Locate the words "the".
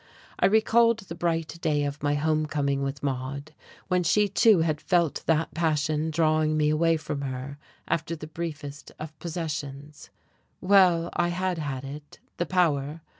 0.97-1.13, 8.15-8.25, 12.37-12.47